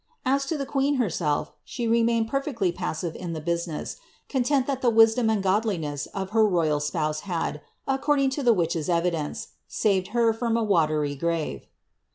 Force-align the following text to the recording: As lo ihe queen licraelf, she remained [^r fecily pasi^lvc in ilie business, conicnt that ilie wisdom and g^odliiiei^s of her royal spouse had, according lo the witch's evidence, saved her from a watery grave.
As 0.25 0.51
lo 0.51 0.57
ihe 0.57 0.65
queen 0.65 0.97
licraelf, 0.97 1.51
she 1.63 1.87
remained 1.87 2.31
[^r 2.31 2.43
fecily 2.43 2.73
pasi^lvc 2.75 3.15
in 3.15 3.35
ilie 3.35 3.45
business, 3.45 3.97
conicnt 4.31 4.65
that 4.65 4.81
ilie 4.81 4.95
wisdom 4.95 5.29
and 5.29 5.43
g^odliiiei^s 5.43 6.07
of 6.15 6.31
her 6.31 6.43
royal 6.43 6.79
spouse 6.79 7.19
had, 7.19 7.61
according 7.87 8.31
lo 8.35 8.43
the 8.43 8.51
witch's 8.53 8.89
evidence, 8.89 9.49
saved 9.67 10.07
her 10.07 10.33
from 10.33 10.57
a 10.57 10.63
watery 10.63 11.13
grave. 11.15 11.67